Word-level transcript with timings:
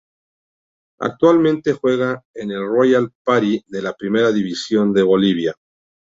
Actualmente 1.01 1.73
juega 1.73 2.25
en 2.33 2.49
el 2.49 2.65
Royal 2.65 3.11
Pari 3.23 3.63
de 3.67 3.83
la 3.83 3.93
Primera 3.93 4.31
División 4.31 4.91
de 4.93 5.03
Bolivia. 5.03 5.53